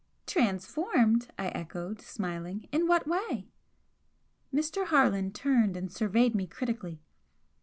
[0.25, 3.51] "Transformed?" I echoed, smiling "In what way?"
[4.51, 4.87] Mr.
[4.87, 7.03] Harland turned and surveyed me critically.